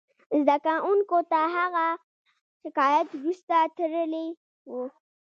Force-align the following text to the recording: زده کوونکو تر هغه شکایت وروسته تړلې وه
زده 0.47 0.73
کوونکو 0.83 1.17
تر 1.31 1.45
هغه 1.57 1.87
شکایت 2.61 3.07
وروسته 3.11 3.55
تړلې 3.77 4.27
وه 4.71 4.85